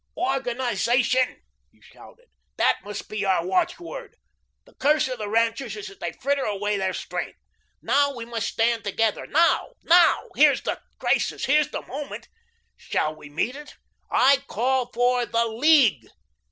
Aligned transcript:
"ORGANISATION," 0.17 1.43
he 1.71 1.79
shouted, 1.79 2.25
"that 2.57 2.79
must 2.83 3.07
be 3.07 3.23
our 3.23 3.45
watch 3.45 3.79
word. 3.79 4.15
The 4.65 4.73
curse 4.73 5.07
of 5.07 5.19
the 5.19 5.29
ranchers 5.29 5.75
is 5.75 5.85
that 5.89 5.99
they 5.99 6.11
fritter 6.11 6.41
away 6.41 6.75
their 6.75 6.91
strength. 6.95 7.37
Now, 7.83 8.11
we 8.15 8.25
must 8.25 8.47
stand 8.47 8.83
together, 8.83 9.27
now, 9.27 9.73
NOW. 9.83 10.29
Here's 10.35 10.63
the 10.63 10.81
crisis, 10.97 11.45
here's 11.45 11.69
the 11.69 11.83
moment. 11.83 12.29
Shall 12.75 13.15
we 13.15 13.29
meet 13.29 13.55
it? 13.55 13.75
I 14.09 14.37
CALL 14.47 14.89
FOR 14.91 15.27
THE 15.27 15.45
LEAGUE. 15.45 16.09